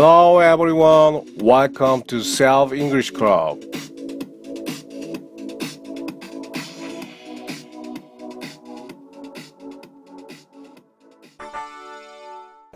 Hello 0.00 0.38
everyone. 0.38 1.26
Welcome 1.42 2.04
to 2.06 2.18
Self 2.18 2.72
English 2.72 3.12
Club. 3.12 3.58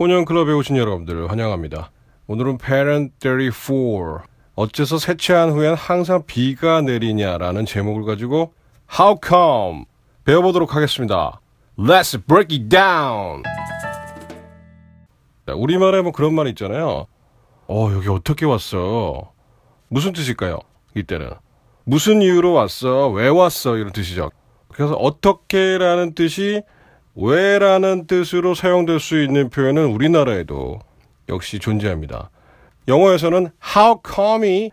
혼연 0.00 0.24
클럽에 0.24 0.52
오신 0.52 0.77
여러분들을 0.77 1.30
환영합니다. 1.30 1.93
오늘은 2.27 2.59
Parent 2.59 3.14
34. 3.20 4.25
어째서 4.56 4.98
세차한 4.98 5.50
후엔 5.50 5.75
항상 5.75 6.25
비가 6.27 6.80
내리냐라는 6.80 7.66
제목을 7.66 8.02
가지고 8.05 8.52
How 8.98 9.14
come? 9.25 9.84
배워보도록 10.25 10.75
하겠습니다. 10.75 11.41
Let's 11.78 12.20
break 12.27 12.52
it 12.52 12.69
down! 12.69 13.45
자, 15.47 15.55
우리말에 15.55 16.02
뭐 16.02 16.11
그런 16.11 16.34
말 16.34 16.48
있잖아요. 16.48 17.06
어, 17.69 17.91
여기 17.95 18.09
어떻게 18.09 18.45
왔어? 18.45 19.33
무슨 19.89 20.12
뜻일까요? 20.12 20.59
이때는. 20.95 21.30
무슨 21.84 22.23
이유로 22.23 22.53
왔어? 22.53 23.09
왜 23.09 23.29
왔어? 23.29 23.77
이런 23.77 23.93
뜻이죠. 23.93 24.30
그래서 24.69 24.95
어떻게라는 24.95 26.15
뜻이 26.15 26.62
왜라는 27.15 28.06
뜻으로 28.06 28.55
사용될 28.55 29.01
수 29.01 29.23
있는 29.23 29.51
표현은 29.51 29.87
우리나라에도 29.87 30.79
역시 31.29 31.59
존재합니다. 31.59 32.30
영어에서는 32.89 33.51
how 33.77 33.98
come이 34.06 34.70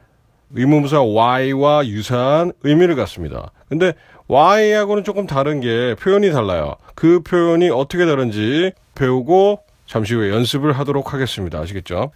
의문부사 0.51 1.01
why와 1.03 1.85
유사한 1.87 2.53
의미를 2.63 2.95
갖습니다. 2.95 3.51
근데 3.67 3.93
why하고는 4.29 5.03
조금 5.03 5.27
다른 5.27 5.59
게 5.59 5.95
표현이 5.95 6.31
달라요. 6.31 6.75
그 6.95 7.21
표현이 7.21 7.69
어떻게 7.69 8.05
다른지 8.05 8.71
배우고 8.95 9.59
잠시 9.85 10.15
후에 10.15 10.29
연습을 10.29 10.73
하도록 10.73 11.13
하겠습니다. 11.13 11.59
아시겠죠? 11.59 12.11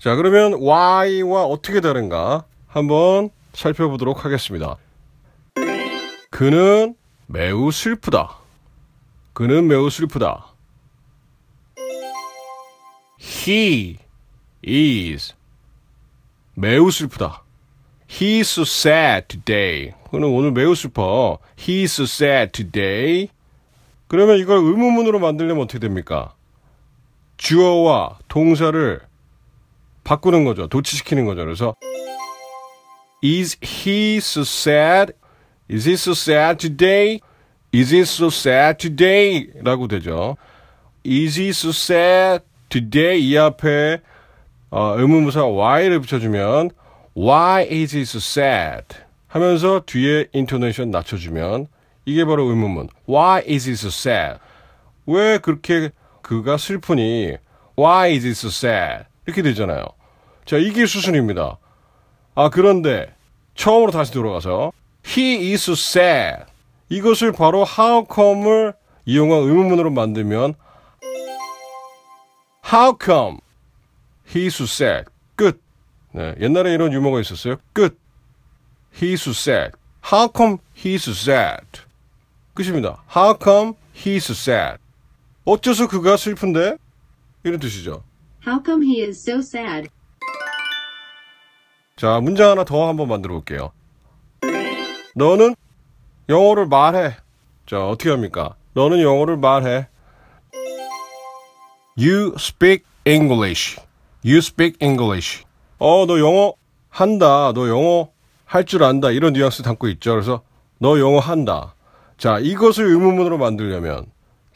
자, 0.00 0.16
그러면 0.16 0.54
why와 0.54 1.44
어떻게 1.44 1.82
다른가 1.82 2.44
한번 2.66 3.28
살펴보도록 3.52 4.24
하겠습니다. 4.24 4.78
그는 6.30 6.94
매우 7.26 7.70
슬프다. 7.70 8.38
그는 9.34 9.68
매우 9.68 9.90
슬프다. 9.90 10.54
He 13.20 13.98
is 14.66 15.34
매우 16.54 16.90
슬프다. 16.90 17.42
He's 18.08 18.40
so 18.40 18.62
sad 18.62 19.28
today. 19.28 19.92
그는 20.10 20.28
오늘 20.28 20.52
매우 20.52 20.74
슬퍼. 20.74 21.38
He's 21.56 21.84
so 21.84 22.04
sad 22.04 22.52
today. 22.52 23.28
그러면 24.08 24.38
이걸 24.38 24.56
의문문으로 24.56 25.18
만들려면 25.18 25.64
어떻게 25.64 25.78
됩니까? 25.78 26.32
주어와 27.36 28.18
동사를 28.28 29.09
바꾸는 30.10 30.42
거죠. 30.42 30.66
도치시키는 30.66 31.24
거죠. 31.24 31.44
그래서 31.44 31.76
Is 33.22 33.56
he 33.62 34.16
so 34.16 34.42
sad? 34.42 35.12
Is 35.70 35.88
he 35.88 35.94
so 35.94 36.12
sad 36.12 36.58
today? 36.58 37.20
Is 37.72 37.94
he 37.94 38.00
so 38.00 38.26
sad 38.26 38.78
today? 38.78 39.46
라고 39.62 39.86
되죠. 39.86 40.36
Is 41.06 41.38
he 41.38 41.50
so 41.50 41.68
sad 41.70 42.44
today? 42.68 43.20
이 43.20 43.38
앞에 43.38 44.00
어, 44.70 44.94
의문부사 44.98 45.46
why를 45.46 46.00
붙여주면 46.00 46.70
Why 47.16 47.68
is 47.70 47.94
he 47.94 48.02
so 48.02 48.18
sad? 48.18 48.86
하면서 49.28 49.82
뒤에 49.86 50.26
인토네이션 50.32 50.90
낮춰주면 50.90 51.68
이게 52.04 52.24
바로 52.24 52.48
의문문. 52.50 52.88
Why 53.08 53.44
is 53.48 53.68
he 53.68 53.74
so 53.74 53.88
sad? 53.88 54.40
왜 55.06 55.38
그렇게 55.38 55.90
그가 56.22 56.56
슬프니? 56.56 57.36
Why 57.78 58.10
is 58.10 58.26
he 58.26 58.32
so 58.32 58.48
sad? 58.48 59.04
이렇게 59.24 59.42
되잖아요. 59.42 59.84
자, 60.50 60.58
이게 60.58 60.84
수순입니다. 60.84 61.58
아, 62.34 62.50
그런데 62.50 63.14
처음으로 63.54 63.92
다시 63.92 64.10
돌아가서 64.10 64.72
He 65.06 65.52
is 65.52 65.70
sad. 65.70 66.42
이것을 66.88 67.30
바로 67.30 67.64
how 67.64 68.04
come을 68.12 68.74
이용한 69.04 69.42
의문문으로 69.42 69.92
만들면 69.92 70.54
How 72.66 72.96
come 73.00 73.38
he 74.34 74.46
is 74.46 74.60
sad? 74.64 75.04
끝. 75.36 75.62
네, 76.10 76.34
옛날에 76.40 76.74
이런 76.74 76.92
유머가 76.92 77.20
있었어요. 77.20 77.54
끝. 77.72 77.96
He 79.00 79.12
is 79.12 79.30
sad. 79.30 79.70
How 80.12 80.32
come 80.36 80.56
he 80.76 80.94
is 80.94 81.08
sad? 81.08 81.64
끝입니다. 82.54 83.04
How 83.16 83.38
come 83.40 83.74
he 83.96 84.16
is 84.16 84.32
sad? 84.32 84.78
어째서 85.44 85.86
그가 85.86 86.16
슬픈데? 86.16 86.76
이런 87.44 87.60
뜻이죠. 87.60 88.02
How 88.44 88.60
come 88.64 88.84
he 88.84 89.00
is 89.04 89.16
so 89.16 89.38
sad? 89.38 89.88
자, 92.00 92.18
문장 92.18 92.52
하나 92.52 92.64
더 92.64 92.88
한번 92.88 93.08
만들어 93.08 93.34
볼게요. 93.34 93.72
너는 95.14 95.54
영어를 96.30 96.64
말해. 96.64 97.14
자, 97.66 97.86
어떻게 97.86 98.08
합니까? 98.08 98.54
너는 98.72 99.02
영어를 99.02 99.36
말해. 99.36 99.86
You 101.98 102.32
speak 102.38 102.86
English. 103.06 103.78
You 104.24 104.38
speak 104.38 104.78
English. 104.80 105.44
어, 105.78 106.06
너 106.06 106.18
영어 106.18 106.54
한다. 106.88 107.52
너 107.52 107.68
영어 107.68 108.08
할 108.46 108.64
줄 108.64 108.82
안다. 108.82 109.10
이런 109.10 109.34
뉘앙스 109.34 109.62
담고 109.62 109.88
있죠. 109.88 110.12
그래서 110.12 110.40
너 110.78 110.98
영어 110.98 111.18
한다. 111.18 111.74
자, 112.16 112.38
이것을 112.38 112.86
의문문으로 112.86 113.36
만들려면 113.36 114.06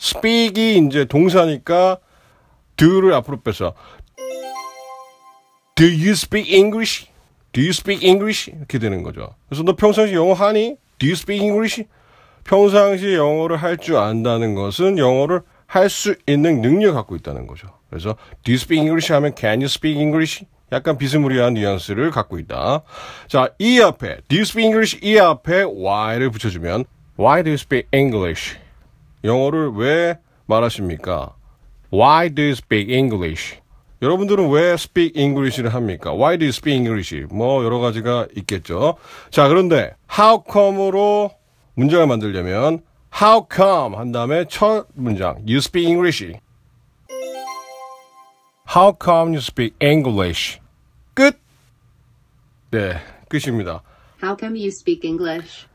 speak이 0.00 0.78
이제 0.86 1.04
동사니까 1.04 1.98
do를 2.76 3.12
앞으로 3.12 3.42
빼서 3.42 3.74
Do 5.74 5.84
you 5.86 6.12
speak 6.12 6.50
English? 6.50 7.12
Do 7.54 7.62
you 7.62 7.70
speak 7.70 8.02
English? 8.06 8.50
이렇게 8.54 8.78
되는 8.78 9.02
거죠. 9.02 9.34
그래서 9.48 9.62
너 9.62 9.74
평상시 9.76 10.12
영어 10.14 10.32
하니? 10.34 10.76
Do 10.98 11.06
you 11.08 11.12
speak 11.12 11.42
English? 11.42 11.84
평상시 12.44 13.14
영어를 13.14 13.56
할 13.56 13.78
줄 13.78 13.96
안다는 13.96 14.54
것은 14.54 14.98
영어를 14.98 15.40
할 15.66 15.88
수 15.88 16.14
있는 16.26 16.60
능력을 16.60 16.92
갖고 16.94 17.16
있다는 17.16 17.46
거죠. 17.46 17.68
그래서 17.88 18.16
Do 18.42 18.52
you 18.52 18.56
speak 18.56 18.80
English 18.82 19.12
하면 19.12 19.34
Can 19.36 19.60
you 19.60 19.66
speak 19.66 19.98
English? 20.00 20.44
약간 20.72 20.98
비스무리한 20.98 21.54
뉘앙스를 21.54 22.10
갖고 22.10 22.38
있다. 22.38 22.82
자, 23.28 23.48
이 23.58 23.80
앞에 23.80 24.18
Do 24.28 24.36
you 24.36 24.42
speak 24.42 24.66
English? 24.66 24.98
이 25.02 25.18
앞에 25.18 25.62
Why를 25.62 26.30
붙여주면 26.30 26.84
Why 27.18 27.42
do 27.44 27.50
you 27.50 27.54
speak 27.54 27.88
English? 27.94 28.56
영어를 29.22 29.70
왜 29.76 30.18
말하십니까? 30.46 31.34
Why 31.92 32.28
do 32.34 32.42
you 32.42 32.52
speak 32.52 32.92
English? 32.92 33.58
여러분들은 34.04 34.50
왜 34.50 34.72
speak 34.74 35.18
English를 35.20 35.72
합니까? 35.72 36.12
Why 36.12 36.36
do 36.36 36.44
you 36.44 36.50
speak 36.50 36.76
English? 36.76 37.26
뭐 37.30 37.64
여러 37.64 37.78
가지가 37.78 38.28
있겠죠. 38.36 38.96
자, 39.30 39.48
그런데 39.48 39.94
how 40.16 40.42
come으로 40.50 41.30
문장을 41.74 42.06
만들려면 42.06 42.82
how 43.20 43.46
come 43.52 43.96
한 43.96 44.12
다음에 44.12 44.44
첫 44.46 44.86
문장 44.94 45.36
you 45.46 45.56
speak 45.56 45.88
English. 45.88 46.22
How 48.76 48.92
come 49.02 49.32
you 49.32 49.38
speak 49.38 49.74
English? 49.80 50.60
끝. 51.14 51.38
네, 52.70 52.96
끝입니다. 53.28 53.82
How 54.22 54.36
come 54.38 54.58
you 54.58 54.68
speak 54.68 55.08
English? 55.08 55.66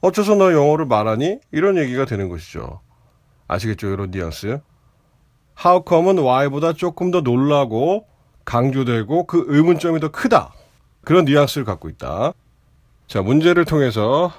어째서 0.00 0.36
너 0.36 0.52
영어를 0.52 0.86
말하니? 0.86 1.38
이런 1.50 1.76
얘기가 1.76 2.04
되는 2.04 2.28
것이죠. 2.28 2.80
아시겠죠? 3.48 3.88
이런 3.88 4.12
뉘앙스. 4.12 4.60
Come은 5.60 6.18
why보다 6.18 6.72
조금 6.72 7.10
더 7.10 7.20
놀라고 7.20 8.06
강조되고 8.44 9.24
그 9.24 9.44
의문점이 9.48 10.00
더 10.00 10.10
크다. 10.10 10.52
그런 11.04 11.24
뉘앙스를 11.24 11.64
갖고 11.64 11.88
있다. 11.88 12.32
자, 13.06 13.22
문제를 13.22 13.64
통해서 13.64 14.32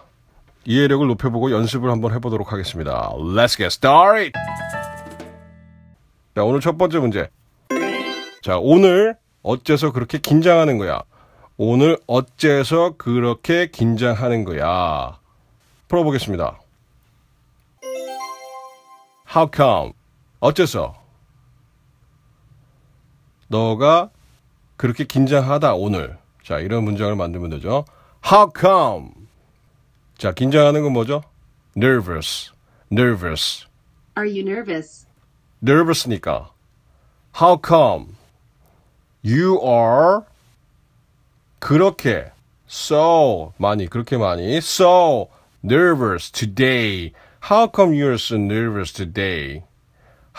이해력을 0.66 1.06
높여보고 1.08 1.52
연습을 1.52 1.90
한번 1.90 2.14
해보도록 2.14 2.54
하겠습니다. 2.54 3.10
Let's 3.16 3.58
get 3.58 3.66
started! 3.66 4.34
자, 6.36 6.44
오늘 6.44 6.62
첫 6.62 6.78
번째 6.78 7.00
문제. 7.00 7.30
자, 8.42 8.58
오늘 8.60 9.18
어째서 9.42 9.92
그렇게 9.92 10.20
긴장하는 10.20 10.78
거야? 10.78 11.02
오늘 11.58 11.98
어째서 12.08 12.96
그렇게 12.98 13.68
긴장하는 13.68 14.46
거야? 14.46 15.18
풀어보겠습니다. 15.88 16.60
How 19.36 19.50
come? 19.54 19.94
어째서? 20.40 20.99
너가 23.50 24.10
그렇게 24.78 25.04
긴장하다 25.04 25.76
오늘. 25.76 26.18
자, 26.44 26.60
이런 26.60 26.84
문장을 26.86 27.14
만들면 27.16 27.50
되죠. 27.50 27.86
How 28.26 28.50
come? 28.58 29.12
자, 30.18 30.32
긴장하는 30.32 30.84
건 30.84 30.94
뭐죠? 30.94 31.24
nervous. 31.76 32.52
nervous. 32.92 33.66
Are 34.18 34.30
you 34.30 34.42
nervous? 34.42 35.06
nervous니까. 35.62 36.50
How 37.40 37.60
come? 37.62 38.16
You 39.24 39.60
are 39.62 40.22
그렇게 41.60 42.32
so 42.68 43.54
많이 43.58 43.88
그렇게 43.88 44.18
많이 44.18 44.58
so 44.58 45.30
nervous 45.64 46.32
today. 46.32 47.12
How 47.50 47.68
come 47.74 47.94
you're 47.94 48.14
so 48.14 48.38
nervous 48.38 48.94
today? 48.94 49.64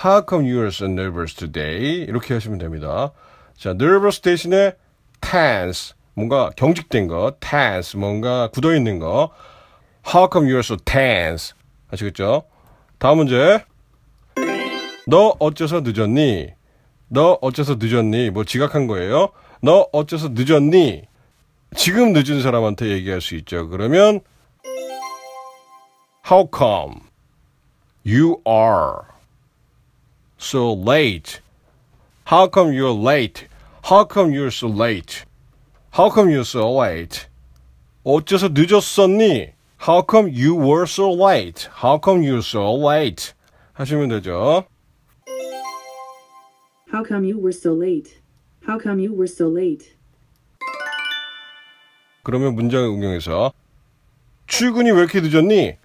How 0.02 0.22
come 0.26 0.46
you're 0.46 0.68
so 0.68 0.86
nervous 0.86 1.34
today? 1.34 2.06
이렇게 2.08 2.32
하시면 2.32 2.58
됩니다. 2.58 3.12
자, 3.58 3.70
nervous 3.70 4.20
대신에 4.20 4.72
tense. 5.20 5.94
뭔가 6.14 6.48
경직된 6.56 7.06
거. 7.06 7.36
tense. 7.38 7.98
뭔가 7.98 8.48
굳어 8.48 8.74
있는 8.74 8.98
거. 8.98 9.30
How 10.06 10.30
come 10.32 10.50
you're 10.50 10.60
so 10.60 10.78
tense? 10.78 11.52
아시겠죠? 11.90 12.44
다음 12.98 13.18
문제. 13.18 13.62
너 15.06 15.36
어째서 15.38 15.82
늦었니? 15.82 16.48
너 17.08 17.38
어째서 17.42 17.76
늦었니? 17.78 18.30
뭐 18.30 18.44
지각한 18.44 18.86
거예요? 18.86 19.32
너 19.60 19.86
어째서 19.92 20.30
늦었니? 20.32 21.02
지금 21.76 22.14
늦은 22.14 22.40
사람한테 22.40 22.88
얘기할 22.88 23.20
수 23.20 23.34
있죠. 23.36 23.68
그러면 23.68 24.20
How 26.26 26.48
come 26.50 27.02
you 28.06 28.40
are 28.48 29.10
so 30.39 30.73
late? 30.73 31.41
How 32.25 32.47
come 32.47 32.73
you're 32.73 32.91
late? 32.91 33.47
How 33.83 34.03
come 34.05 34.31
you're 34.31 34.51
so 34.51 34.67
late? 34.67 35.25
How 35.91 36.09
come 36.09 36.29
you're 36.29 36.43
so 36.43 36.71
late? 36.71 37.27
어째서 38.03 38.49
늦었었니? 38.49 39.53
How 39.77 40.01
come 40.01 40.27
you 40.29 40.55
were 40.55 40.85
so 40.85 41.11
late? 41.11 41.69
How 41.71 41.99
come 41.99 42.23
you're 42.23 42.41
so 42.41 42.73
late? 42.73 43.33
하시면 43.73 44.09
되죠. 44.09 44.65
How 46.91 47.03
come 47.03 47.25
you 47.25 47.37
were 47.37 47.53
so 47.53 47.73
late? 47.73 48.21
How 48.67 48.79
come 48.79 48.99
you 48.99 49.13
were 49.13 49.27
so 49.27 49.47
late? 49.47 49.95
그러면 52.23 52.55
문장 52.55 52.85
응용해서 52.85 53.53
출근이 54.47 54.91
왜 54.91 54.99
이렇게 54.99 55.21
늦었니? 55.21 55.77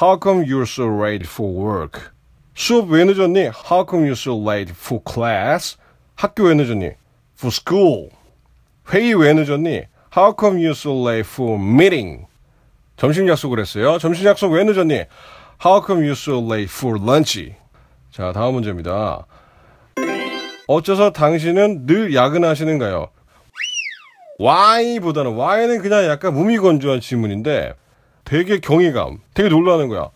How 0.00 0.18
come 0.20 0.44
you're 0.44 0.62
so 0.62 0.86
late 0.86 1.26
for 1.26 1.50
work? 1.50 2.12
수업 2.57 2.89
왜 2.89 3.03
늦었니? 3.05 3.51
How 3.69 3.85
come 3.87 4.09
you're 4.09 4.13
so 4.13 4.33
late 4.35 4.73
for 4.75 4.99
class? 5.07 5.77
학교 6.15 6.45
왜 6.45 6.55
늦었니? 6.55 6.89
For 7.37 7.51
school. 7.53 8.09
회의 8.91 9.13
왜 9.13 9.31
늦었니? 9.33 9.83
How 10.17 10.33
come 10.37 10.59
you're 10.59 10.71
so 10.71 11.07
late 11.07 11.29
for 11.29 11.61
meeting? 11.61 12.25
점심 12.97 13.29
약속을 13.29 13.59
했어요. 13.59 13.99
점심 13.99 14.25
약속 14.25 14.51
왜 14.53 14.63
늦었니? 14.63 15.05
How 15.63 15.85
come 15.85 16.01
you're 16.01 16.13
so 16.13 16.39
late 16.39 16.67
for 16.67 16.99
lunch? 16.99 17.53
자, 18.09 18.31
다음 18.31 18.55
문제입니다. 18.55 19.27
어째서 20.67 21.11
당신은 21.11 21.85
늘 21.85 22.15
야근하시는가요? 22.15 23.09
why보다는 24.39 25.37
why는 25.37 25.83
그냥 25.83 26.05
약간 26.05 26.33
무미건조한 26.33 27.01
질문인데 27.01 27.75
되게 28.23 28.59
경이감, 28.59 29.19
되게 29.35 29.47
놀라는 29.47 29.89
거야. 29.89 30.09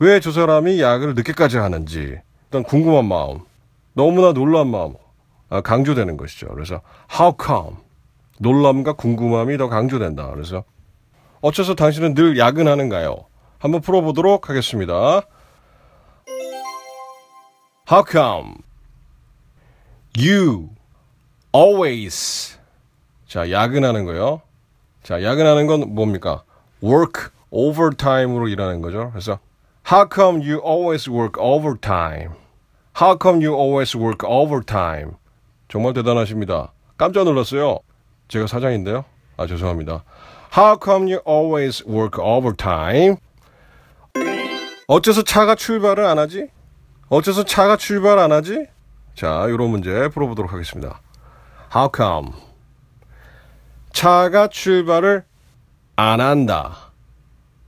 왜 0.00 0.20
저 0.20 0.30
사람이 0.30 0.80
야근을 0.80 1.14
늦게까지 1.14 1.56
하는지 1.58 2.20
일단 2.44 2.62
궁금한 2.62 3.04
마음, 3.06 3.40
너무나 3.94 4.32
놀란 4.32 4.68
마음 4.68 4.94
아, 5.50 5.60
강조되는 5.60 6.16
것이죠. 6.16 6.48
그래서 6.48 6.80
how 7.12 7.34
come 7.42 7.76
놀람과 8.38 8.92
궁금함이 8.92 9.58
더 9.58 9.68
강조된다. 9.68 10.30
그래서 10.30 10.64
어째서 11.40 11.74
당신은 11.74 12.14
늘 12.14 12.38
야근하는가요? 12.38 13.26
한번 13.58 13.80
풀어보도록 13.80 14.48
하겠습니다. 14.48 15.22
How 17.90 18.04
come 18.08 18.54
you 20.16 20.68
always 21.54 22.56
자, 23.26 23.50
야근하는 23.50 24.04
거요. 24.04 24.42
자, 25.02 25.22
야근하는 25.22 25.66
건 25.66 25.94
뭡니까? 25.94 26.44
work 26.82 27.30
overtime으로 27.50 28.48
일하는 28.48 28.80
거죠. 28.80 29.10
그래서 29.10 29.38
how 29.88 30.04
come 30.04 30.42
you 30.42 30.58
always 30.58 31.08
work 31.08 31.38
overtime? 31.38 32.34
How 32.92 33.16
come 33.16 33.40
you 33.40 33.54
always 33.54 33.96
work 33.96 34.22
overtime? 34.22 35.16
정말 35.70 35.94
대단하십니다. 35.94 36.72
깜짝 36.98 37.24
놀랐어요. 37.24 37.78
제가 38.28 38.46
사장인데요. 38.46 39.06
아, 39.38 39.46
죄송합니다. 39.46 40.04
How 40.54 40.78
come 40.78 41.10
you 41.10 41.22
always 41.26 41.82
work 41.88 42.22
overtime? 42.22 43.16
어째서 44.88 45.22
차가 45.22 45.54
출발을 45.54 46.04
안 46.04 46.18
하지? 46.18 46.48
어째서 47.08 47.44
차가 47.44 47.78
출발 47.78 48.18
안 48.18 48.30
하지? 48.30 48.66
자, 49.14 49.46
이런 49.48 49.70
문제 49.70 50.08
풀어보도록 50.08 50.52
하겠습니다. 50.52 51.00
How 51.74 51.88
come? 51.96 52.32
차가 53.94 54.48
출발을 54.48 55.24
안 55.96 56.20
한다. 56.20 56.92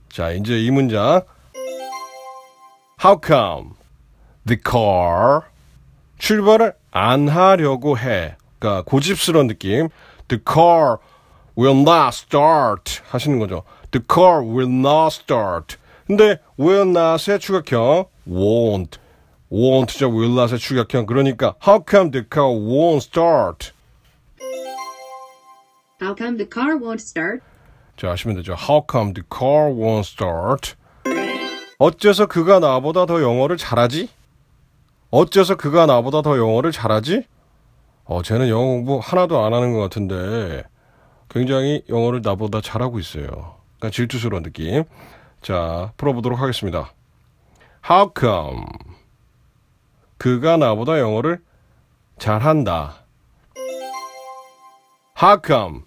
자, 0.09 0.29
이제 0.29 0.59
이 0.59 0.69
문장. 0.69 1.23
How 3.02 3.20
come 3.24 3.74
the 4.46 4.58
car 4.58 5.42
출발을 6.18 6.74
안 6.90 7.28
하려고 7.28 7.98
해? 7.98 8.36
그러니까 8.58 8.82
고집스러운 8.82 9.46
느낌. 9.48 9.88
The 10.28 10.42
car 10.42 10.96
will 11.56 11.78
not 11.80 12.14
start 12.14 13.02
하시는 13.08 13.38
거죠. 13.38 13.62
The 13.90 14.02
car 14.08 14.42
will 14.42 14.70
not 14.70 15.14
start. 15.14 15.76
근데 16.06 16.38
will 16.58 16.88
not의 16.88 17.38
추격형 17.38 18.06
won't. 18.28 18.98
won't죠. 19.50 20.10
will 20.10 20.32
not의 20.32 20.58
추격형. 20.58 21.06
그러니까 21.06 21.54
how 21.66 21.84
come 21.88 22.10
the 22.10 22.24
car 22.28 22.50
won't 22.50 23.02
start? 23.02 23.72
How 26.00 26.14
come 26.14 26.36
the 26.36 26.48
car 26.48 26.76
won't 26.76 27.00
start? 27.00 27.42
자, 27.96 28.10
하시면 28.10 28.36
되죠. 28.36 28.54
How 28.54 28.84
come 28.88 29.14
the 29.14 29.24
car 29.32 29.72
won't 29.72 30.04
start? 30.04 30.76
어째서 31.81 32.27
그가 32.27 32.59
나보다 32.59 33.07
더 33.07 33.23
영어를 33.23 33.57
잘하지? 33.57 34.07
어째서 35.09 35.55
그가 35.55 35.87
나보다 35.87 36.21
더 36.21 36.37
영어를 36.37 36.71
잘하지? 36.71 37.23
어, 38.03 38.21
쟤는 38.21 38.49
영어 38.49 38.65
공부 38.65 38.99
하나도 39.01 39.43
안 39.43 39.51
하는 39.51 39.73
것 39.73 39.79
같은데 39.79 40.63
굉장히 41.27 41.81
영어를 41.89 42.21
나보다 42.23 42.61
잘하고 42.61 42.99
있어요. 42.99 43.55
그러니까 43.79 43.89
질투스러운 43.95 44.43
느낌. 44.43 44.83
자, 45.41 45.91
풀어보도록 45.97 46.39
하겠습니다. 46.39 46.93
How 47.89 48.11
come 48.15 48.63
그가 50.19 50.57
나보다 50.57 50.99
영어를 50.99 51.41
잘한다? 52.19 52.93
How 55.19 55.41
come 55.43 55.79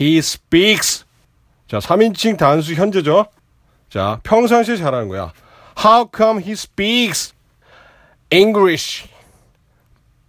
he 0.00 0.18
speaks 0.18 1.04
자, 1.66 1.78
3인칭 1.78 2.38
단수 2.38 2.74
현재죠. 2.74 3.26
자, 3.89 4.19
평상시에 4.23 4.77
잘하는 4.77 5.07
거야. 5.09 5.33
How 5.83 6.09
come 6.15 6.41
he 6.41 6.53
speaks 6.53 7.33
English 8.31 9.07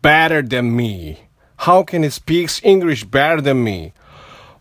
better 0.03 0.43
than 0.47 0.75
me? 0.75 1.19
How 1.67 1.85
can 1.89 2.03
he 2.03 2.09
speaks 2.09 2.61
English 2.65 3.05
better 3.11 3.43
than 3.43 3.63
me? 3.63 3.93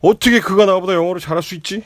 어떻게 0.01 0.40
그가 0.40 0.66
나보다 0.66 0.94
영어를 0.94 1.20
잘할 1.20 1.42
수 1.42 1.56
있지? 1.56 1.84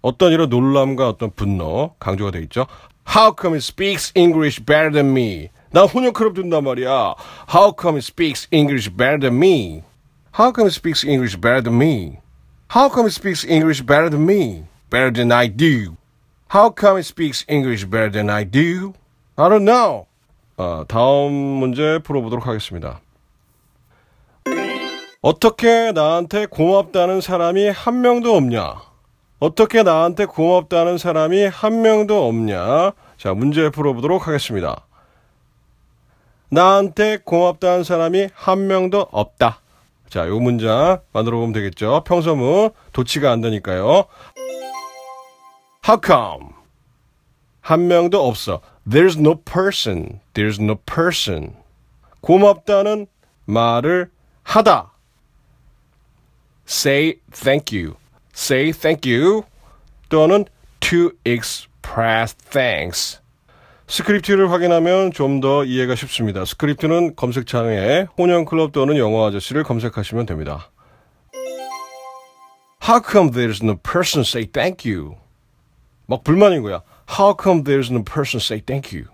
어떤 0.00 0.32
이런 0.32 0.48
놀람과 0.48 1.08
어떤 1.08 1.30
분노 1.30 1.94
강조가 1.98 2.30
되어 2.30 2.40
있죠. 2.42 2.66
How 3.08 3.34
come 3.38 3.54
he 3.54 3.58
speaks 3.58 4.12
English 4.14 4.64
better 4.64 4.90
than 4.92 5.10
me? 5.10 5.50
나 5.70 5.84
혼혈 5.84 6.12
클럽 6.12 6.34
든단 6.34 6.64
말이야. 6.64 7.14
How 7.52 7.74
come 7.78 7.96
he 7.96 8.02
speaks 8.02 8.46
English 8.52 8.90
better 8.90 9.18
than 9.18 9.38
me? 9.38 9.82
How 10.34 10.52
come 10.52 10.68
he 10.68 10.72
speaks 10.72 11.04
English 11.04 11.36
better 11.40 11.62
than 11.62 11.76
me? 11.76 12.18
How 12.70 12.88
come 12.88 13.06
he 13.06 13.12
speaks 13.12 13.44
English 13.44 13.82
better 13.82 14.08
than 14.08 14.24
me? 14.24 14.64
Better 14.90 15.10
than 15.12 15.32
I 15.32 15.48
do? 15.48 15.96
How 16.49 16.73
come 16.73 16.97
he 16.97 17.03
speaks 17.03 17.45
English 17.49 17.85
better 17.85 18.09
than 18.09 18.29
I 18.29 18.45
do? 18.45 18.93
I 19.35 19.49
don't 19.49 19.65
know. 19.65 20.05
어, 20.57 20.85
다음 20.87 21.31
문제 21.31 21.99
풀어보도록 21.99 22.47
하겠습니다. 22.47 23.01
어떻게 25.21 25.91
나한테 25.91 26.45
고맙다는 26.45 27.21
사람이 27.21 27.69
한 27.69 28.01
명도 28.01 28.35
없냐? 28.35 28.81
어떻게 29.39 29.83
나한테 29.83 30.25
고맙다는 30.25 30.97
사람이 30.97 31.47
한 31.47 31.81
명도 31.81 32.27
없냐? 32.27 32.93
자, 33.17 33.33
문제 33.33 33.69
풀어보도록 33.69 34.27
하겠습니다. 34.27 34.85
나한테 36.49 37.17
고맙다는 37.23 37.83
사람이 37.83 38.29
한 38.33 38.67
명도 38.67 39.07
없다. 39.11 39.59
자, 40.09 40.27
요 40.27 40.39
문장 40.39 40.99
만들어 41.11 41.37
보면 41.37 41.51
되겠죠. 41.51 42.03
평서문 42.05 42.69
도치가 42.93 43.31
안 43.31 43.41
되니까요. 43.41 44.05
How 45.87 45.97
come? 46.03 46.53
한 47.61 47.87
명도 47.87 48.27
없어. 48.27 48.61
There's 48.85 49.17
no 49.17 49.35
person. 49.35 50.19
There's 50.33 50.61
no 50.61 50.75
person. 50.75 51.55
고맙다는 52.21 53.07
말을 53.45 54.09
하다. 54.43 54.91
Say 56.67 57.19
thank 57.31 57.77
you. 57.77 57.95
Say 58.35 58.73
thank 58.73 59.09
you. 59.09 59.43
또는 60.09 60.45
to 60.81 61.11
express 61.25 62.35
thanks. 62.35 63.21
스크립트를 63.87 64.51
확인하면 64.51 65.11
좀 65.13 65.39
더 65.39 65.63
이해가 65.63 65.95
쉽습니다. 65.95 66.43
스크립트는 66.43 67.15
검색창에 67.15 68.07
혼연클럽 68.17 68.73
또는 68.73 68.97
영어 68.97 69.25
아저씨를 69.27 69.63
검색하시면 69.63 70.25
됩니다. 70.25 70.69
How 72.85 73.01
come 73.01 73.31
there's 73.31 73.63
no 73.63 73.75
person 73.77 74.21
say 74.21 74.45
thank 74.45 74.89
you? 74.89 75.15
막 76.07 76.23
불만인 76.23 76.61
거야. 76.63 76.81
How 77.17 77.33
come 77.33 77.63
there's 77.63 77.91
no 77.91 78.03
person 78.03 78.39
say 78.39 78.59
thank 78.59 78.91
you? 78.91 79.07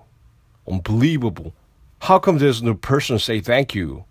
Unbelievable. 0.68 1.54
How 2.00 2.20
come 2.20 2.40
there's 2.40 2.62
no 2.64 2.74
person 2.76 3.18
say 3.18 3.42
thank 3.42 3.76
you? 3.76 4.06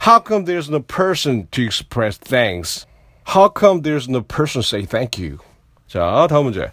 How 0.00 0.20
come 0.20 0.44
there's 0.44 0.70
no 0.70 0.80
person 0.80 1.48
to 1.52 1.62
express 1.62 2.18
thanks? 2.18 2.86
How 3.24 3.48
come 3.48 3.82
there's 3.82 4.08
no 4.08 4.22
person 4.22 4.62
say 4.62 4.84
thank 4.84 5.18
you? 5.18 5.38
자, 5.88 6.26
다음 6.28 6.44
문제. 6.44 6.72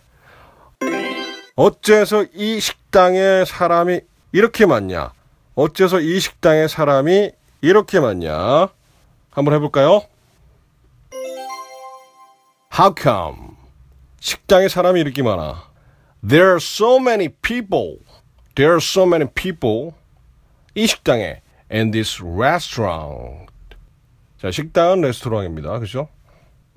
어째서 1.56 2.25
이 2.34 2.60
식당에 2.60 3.44
사람이 3.46 4.01
이렇게 4.32 4.65
많냐? 4.65 5.12
어째서 5.56 6.00
이 6.00 6.20
식당에 6.20 6.67
사람이 6.67 7.32
이렇게 7.62 8.00
많냐? 8.00 8.70
한번 9.32 9.53
해볼까요? 9.56 10.03
How 12.72 12.94
come? 12.96 13.57
식당에 14.27 14.69
사람이 14.69 15.01
이렇게 15.01 15.23
많아. 15.23 15.71
There 16.27 16.49
are 16.49 16.61
so 16.61 16.99
many 16.99 17.29
people. 17.29 17.99
There 18.55 18.73
are 18.73 18.81
so 18.81 19.05
many 19.05 19.27
people. 19.27 19.95
이 20.75 20.87
식당에 20.87 21.43
in 21.73 21.91
this 21.91 22.23
restaurant. 22.23 23.53
자, 24.39 24.51
식당은 24.51 25.01
레스토랑입니다. 25.01 25.79
그죠? 25.79 26.09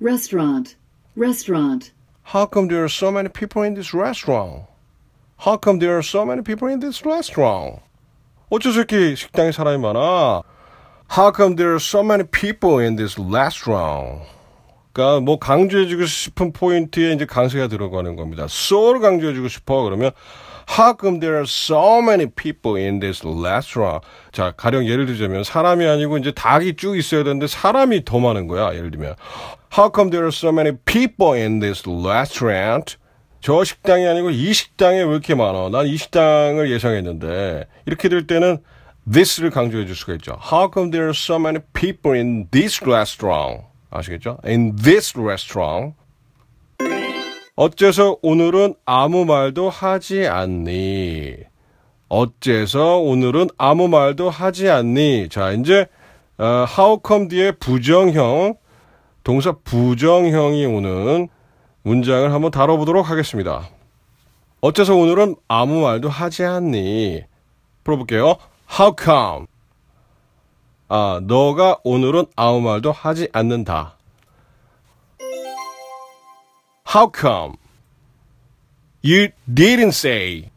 Restaurant. 0.00 0.76
Restaurant. 1.16 1.92
How 2.34 2.46
come 2.46 2.68
there 2.68 2.82
are 2.82 2.88
so 2.88 3.10
many 3.10 3.28
people 3.28 3.62
in 3.62 3.74
this 3.74 3.94
restaurant? 3.94 4.66
How 5.38 5.56
come 5.56 5.78
there 5.78 5.96
are 5.96 6.02
so 6.02 6.24
many 6.24 6.42
people 6.42 6.68
in 6.68 6.80
this 6.80 7.04
restaurant? 7.04 7.80
어째서 8.50 8.80
이렇게 8.80 9.14
식당에 9.14 9.52
사람이 9.52 9.78
많아? 9.78 10.42
How 11.16 11.32
come 11.32 11.56
there 11.56 11.70
are 11.70 11.80
so 11.80 12.02
many 12.02 12.24
people 12.24 12.78
in 12.78 12.96
this 12.96 13.18
restaurant? 13.18 14.22
그러니까 14.93 15.19
뭐 15.21 15.39
강조해주고 15.39 16.05
싶은 16.05 16.53
포인트에 16.53 17.13
이제 17.13 17.25
강세가 17.25 17.67
들어가는 17.67 18.15
겁니다. 18.15 18.43
so를 18.45 18.99
강조해주고 18.99 19.47
싶어 19.47 19.83
그러면 19.83 20.11
How 20.77 20.95
come 20.99 21.19
there 21.19 21.35
are 21.35 21.45
so 21.45 21.99
many 22.01 22.27
people 22.27 22.81
in 22.81 22.99
this 22.99 23.21
restaurant? 23.25 24.05
자, 24.31 24.53
가령 24.55 24.85
예를 24.87 25.05
들자면 25.05 25.43
사람이 25.43 25.85
아니고 25.85 26.17
이제 26.17 26.31
닭이 26.31 26.75
쭉 26.75 26.97
있어야 26.97 27.23
되는데 27.23 27.47
사람이 27.47 28.05
더 28.05 28.19
많은 28.19 28.47
거야. 28.47 28.73
예를 28.75 28.91
들면 28.91 29.15
How 29.77 29.91
come 29.93 30.11
there 30.11 30.23
are 30.25 30.31
so 30.31 30.49
many 30.49 30.77
people 30.85 31.33
in 31.39 31.59
this 31.59 31.83
restaurant? 31.87 32.97
저 33.41 33.63
식당이 33.63 34.05
아니고 34.07 34.29
이 34.29 34.53
식당에 34.53 35.01
왜 35.01 35.09
이렇게 35.09 35.33
많아? 35.35 35.69
난 35.69 35.87
이 35.87 35.97
식당을 35.97 36.69
예상했는데 36.69 37.65
이렇게 37.87 38.07
될 38.07 38.27
때는 38.27 38.59
this를 39.11 39.49
강조해 39.49 39.85
줄 39.87 39.95
수가 39.95 40.13
있죠. 40.13 40.37
How 40.51 40.69
come 40.71 40.91
there 40.91 41.05
are 41.07 41.15
so 41.15 41.37
many 41.37 41.59
people 41.73 42.15
in 42.15 42.47
this 42.51 42.83
restaurant? 42.83 43.70
아시겠죠? 43.91 44.37
In 44.45 44.75
this 44.75 45.17
restaurant. 45.17 45.95
어째서 47.55 48.17
오늘은 48.21 48.75
아무 48.85 49.25
말도 49.25 49.69
하지 49.69 50.27
않니? 50.27 51.35
어째서 52.07 52.97
오늘은 52.99 53.49
아무 53.57 53.87
말도 53.87 54.29
하지 54.29 54.69
않니? 54.69 55.29
자, 55.29 55.51
이제 55.51 55.85
어, 56.37 56.65
how 56.77 56.99
come 57.05 57.27
뒤에 57.27 57.51
부정형 57.51 58.55
동사 59.23 59.51
부정형이 59.63 60.65
오는 60.65 61.27
문장을 61.83 62.33
한번 62.33 62.51
다뤄보도록 62.51 63.09
하겠습니다. 63.09 63.69
어째서 64.61 64.95
오늘은 64.95 65.35
아무 65.47 65.81
말도 65.81 66.09
하지 66.09 66.43
않니? 66.43 67.21
풀어볼게요. 67.83 68.37
How 68.79 68.95
come? 68.97 69.47
아, 70.93 71.21
너가 71.23 71.77
오늘은 71.85 72.25
아무 72.35 72.59
말도 72.59 72.91
하지 72.91 73.29
않는다. 73.31 73.95
How 76.93 77.09
come? 77.09 77.55
You 79.01 79.29
didn't 79.47 79.93
say 79.93 80.49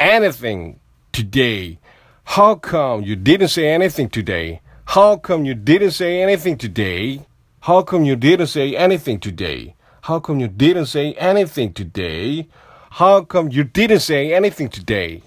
anything 0.00 0.78
today. 1.12 1.78
How 2.24 2.58
come 2.58 3.04
you 3.04 3.14
didn't 3.14 3.50
say 3.50 3.74
anything 3.74 4.08
today? 4.08 4.62
How 4.86 5.20
come 5.20 5.44
you 5.44 5.54
didn't 5.54 5.90
say 5.90 6.22
anything 6.22 6.56
today? 6.56 7.26
How 7.60 7.84
come 7.84 8.06
you 8.08 8.16
didn't 8.16 8.48
say 8.48 8.74
anything 8.74 9.20
today? 9.20 9.74
How 10.00 10.22
come 10.22 10.40
you 10.40 10.48
didn't 10.48 10.86
say 10.86 11.12
anything 11.20 11.74
today? 11.74 12.48
How 12.88 13.20
come 13.28 13.50
you 13.52 13.64
didn't 13.64 14.00
say 14.00 14.32
anything 14.32 14.70
today? 14.70 15.20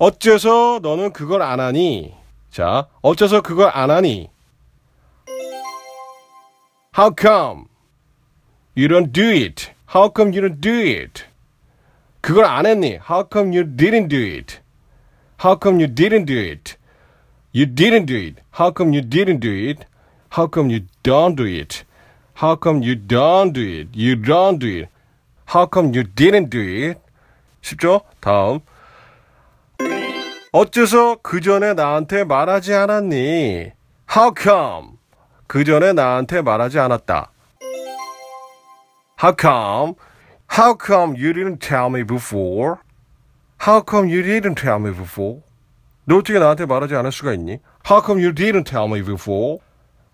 어째서 0.00 0.80
너는 0.82 1.12
그걸 1.12 1.42
안 1.42 1.60
하니? 1.60 2.18
자, 2.51 2.87
어째서 3.01 3.41
그걸 3.41 3.69
안 3.73 3.91
하니? 3.91 4.29
How 6.97 7.13
come 7.13 7.65
you 8.77 8.87
don't 8.87 9.11
do 9.11 9.29
it? 9.29 9.71
How 9.93 10.11
come 10.13 10.31
you 10.33 10.41
don't 10.41 10.61
do 10.61 10.71
it? 10.71 11.25
그걸 12.21 12.45
안 12.45 12.65
했니? 12.65 12.97
How 13.09 13.27
come 13.31 13.53
you 13.53 13.63
didn't 13.65 14.07
do 14.07 14.17
it? 14.17 14.59
How 15.37 15.59
come 15.59 15.79
you 15.79 15.93
didn't 15.93 16.25
do 16.25 16.37
it? 16.37 16.77
You 17.53 17.65
didn't 17.65 18.05
do 18.07 18.15
it. 18.15 18.41
How 18.51 18.71
come 18.71 18.93
you 18.93 19.01
didn't 19.01 19.39
do 19.39 19.51
it? 19.51 19.85
How 20.29 20.47
come 20.47 20.69
you 20.69 20.87
don't 21.03 21.35
do 21.35 21.45
it? 21.45 21.85
How 22.35 22.55
come 22.55 22.81
you 22.83 22.95
don't 22.95 23.53
do 23.53 23.61
it? 23.61 23.89
You 23.93 24.15
don't 24.15 24.59
do 24.59 24.67
it. 24.67 24.89
How 25.45 25.65
come 25.67 25.93
you 25.93 26.03
didn't 26.03 26.49
do 26.49 26.59
it? 26.59 26.99
쉽죠? 27.61 28.01
다음. 28.19 28.59
어째서 30.52 31.18
그 31.22 31.40
전에 31.40 31.74
나한테 31.74 32.24
말하지 32.24 32.74
않았니? 32.74 33.70
How 34.12 34.34
come? 34.36 34.98
그 35.46 35.62
전에 35.62 35.92
나한테 35.92 36.42
말하지 36.42 36.80
않았다. 36.80 37.30
How 39.22 39.36
come? 39.38 39.94
How 40.58 40.76
come 40.76 41.14
you 41.14 41.32
didn't 41.32 41.60
tell 41.60 41.86
me 41.86 42.02
before? 42.02 42.78
How 43.62 43.84
come 43.88 44.10
you 44.10 44.22
didn't 44.22 44.56
tell 44.56 44.80
me 44.80 44.90
before? 44.90 45.42
너 46.04 46.16
어떻게 46.16 46.40
나한테 46.40 46.66
말하지 46.66 46.96
않을 46.96 47.12
수가 47.12 47.32
있니? 47.34 47.60
How 47.88 48.02
come 48.04 48.20
you 48.20 48.34
didn't 48.34 48.64
tell 48.64 48.86
me 48.86 49.04
before? 49.04 49.58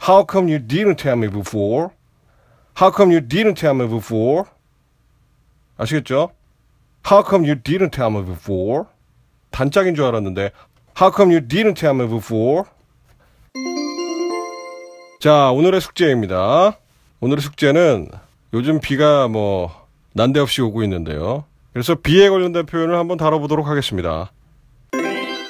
How 0.02 0.26
come 0.30 0.52
you 0.52 0.58
didn't 0.58 0.98
tell 0.98 1.16
me 1.16 1.28
before? 1.28 1.92
How 2.76 2.92
come 2.94 3.10
you 3.10 3.26
didn't 3.26 3.56
tell 3.56 3.74
me 3.74 3.88
before? 3.88 4.50
아시겠죠? 5.78 6.32
How 7.06 7.24
come 7.24 7.48
you 7.48 7.54
didn't 7.54 7.92
tell 7.92 8.10
me 8.10 8.22
before? 8.22 8.88
단짝인 9.56 9.94
줄 9.94 10.04
알았는데 10.04 10.50
How 11.00 11.10
come 11.14 11.34
you 11.34 11.48
didn't 11.48 11.76
tell 11.76 11.98
me 11.98 12.06
before? 12.06 12.64
자, 15.18 15.50
오늘의 15.50 15.80
숙제입니다. 15.80 16.76
오늘의 17.20 17.40
숙제는 17.40 18.10
요즘 18.52 18.80
비가 18.80 19.28
뭐 19.28 19.86
난데없이 20.12 20.60
오고 20.60 20.82
있는데요. 20.82 21.44
그래서 21.72 21.94
비에 21.94 22.28
관련된 22.28 22.66
표현을 22.66 22.98
한번 22.98 23.16
다뤄보도록 23.16 23.66
하겠습니다. 23.66 24.30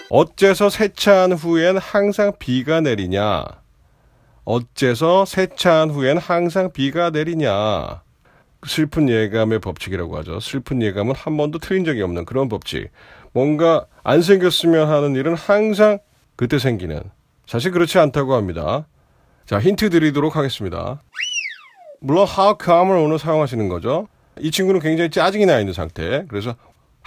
어째서 0.08 0.70
세차한 0.70 1.32
후엔 1.32 1.78
항상 1.78 2.32
비가 2.38 2.80
내리냐? 2.80 3.44
어째서 4.44 5.24
세차한 5.24 5.90
후엔 5.90 6.18
항상 6.18 6.70
비가 6.70 7.10
내리냐? 7.10 8.02
슬픈 8.66 9.08
예감의 9.08 9.60
법칙이라고 9.60 10.18
하죠. 10.18 10.40
슬픈 10.40 10.82
예감은 10.82 11.14
한 11.14 11.36
번도 11.36 11.58
틀린 11.58 11.84
적이 11.84 12.02
없는 12.02 12.24
그런 12.24 12.48
법칙. 12.48 12.88
뭔가 13.32 13.86
안 14.02 14.22
생겼으면 14.22 14.88
하는 14.88 15.14
일은 15.14 15.34
항상 15.34 15.98
그때 16.36 16.58
생기는. 16.58 17.02
사실 17.46 17.70
그렇지 17.70 17.98
않다고 17.98 18.34
합니다. 18.34 18.86
자, 19.46 19.60
힌트 19.60 19.90
드리도록 19.90 20.36
하겠습니다. 20.36 21.00
물론 22.00 22.26
how 22.28 22.56
come을 22.62 22.98
오늘 22.98 23.18
사용하시는 23.18 23.68
거죠. 23.68 24.08
이 24.38 24.50
친구는 24.50 24.80
굉장히 24.80 25.10
짜증이 25.10 25.46
나 25.46 25.58
있는 25.58 25.72
상태. 25.72 26.24
그래서 26.28 26.56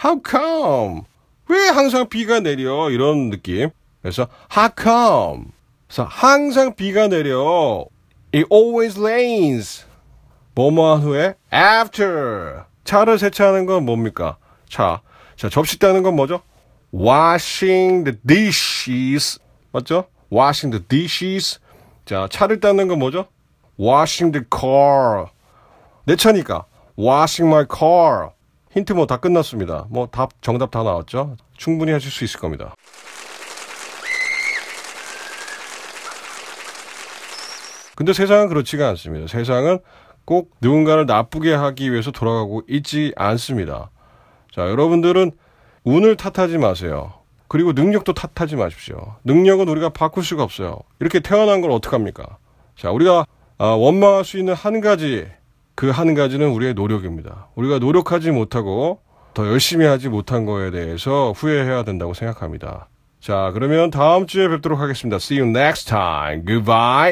how 0.04 0.22
come? 0.28 1.02
왜 1.50 1.68
항상 1.68 2.08
비가 2.08 2.40
내려? 2.40 2.90
이런 2.90 3.30
느낌. 3.30 3.70
그래서 4.02 4.28
how 4.56 4.70
come? 4.80 5.46
그래서 5.88 6.04
항상 6.04 6.76
비가 6.76 7.08
내려. 7.08 7.86
It 8.34 8.48
always 8.52 9.00
rains. 9.00 9.86
뭐뭐한 10.56 11.02
후에 11.02 11.36
after. 11.54 12.64
차를 12.84 13.20
세차하는 13.20 13.66
건 13.66 13.86
뭡니까? 13.86 14.38
차. 14.68 15.02
자, 15.36 15.50
접시 15.50 15.80
닦는 15.80 16.04
건 16.04 16.16
뭐죠? 16.16 16.42
washing 16.94 18.04
the 18.04 18.18
dishes. 18.26 19.40
맞죠? 19.72 20.06
washing 20.32 20.76
the 20.76 20.86
dishes. 20.88 21.60
자, 22.06 22.28
차를 22.30 22.60
닦는 22.60 22.88
건 22.88 23.00
뭐죠? 23.00 23.28
washing 23.80 24.32
the 24.34 24.46
car. 24.52 25.28
내 26.06 26.16
차니까 26.16 26.66
washing 26.98 27.48
my 27.54 27.66
car. 27.72 28.30
힌트 28.72 28.94
뭐 28.94 29.06
다 29.06 29.18
끝났습니다. 29.18 29.86
뭐 29.90 30.08
답 30.08 30.30
정답 30.42 30.72
다 30.72 30.84
나왔죠? 30.84 31.38
충분히 31.58 31.92
하실 31.92 32.12
수 32.12 32.24
있을 32.24 32.40
겁니다. 32.40 32.76
근데 37.96 38.14
세상은 38.14 38.48
그렇지가 38.48 38.88
않습니다. 38.90 39.28
세상은 39.28 39.80
꼭 40.30 40.52
누군가를 40.62 41.08
나쁘게 41.08 41.56
하기 41.56 41.92
위해서 41.92 42.12
돌아가고 42.12 42.62
있지 42.70 43.12
않습니다. 43.16 43.90
자, 44.54 44.62
여러분들은 44.70 45.32
운을 45.86 46.18
탓하지 46.18 46.60
마세요. 46.60 47.14
그리고 47.48 47.74
능력도 47.74 48.14
탓하지 48.14 48.56
마십시오. 48.56 49.16
능력은 49.24 49.68
우리가 49.68 49.90
바꿀 49.90 50.24
수가 50.24 50.44
없어요. 50.44 50.78
이렇게 51.00 51.20
태어난 51.20 51.62
걸 51.62 51.72
어떡합니까? 51.72 52.38
자, 52.76 52.92
우리가 52.92 53.26
아, 53.58 53.66
원망할 53.66 54.24
수 54.24 54.38
있는 54.38 54.54
한 54.54 54.82
가지, 54.82 55.26
그 55.74 55.90
한 55.90 56.14
가지는 56.14 56.50
우리의 56.52 56.76
노력입니다. 56.76 57.48
우리가 57.56 57.80
노력하지 57.80 58.30
못하고 58.30 59.02
더 59.34 59.48
열심히 59.48 59.88
하지 59.88 60.10
못한 60.10 60.46
거에 60.46 60.70
대해서 60.70 61.32
후회해야 61.32 61.84
된다고 61.86 62.14
생각합니다. 62.14 62.88
자, 63.20 63.50
그러면 63.56 63.90
다음 63.90 64.28
주에 64.28 64.48
뵙도록 64.48 64.80
하겠습니다. 64.80 65.16
See 65.16 65.42
you 65.42 65.50
next 65.50 65.88
time. 65.88 66.46
Goodbye. 66.46 67.08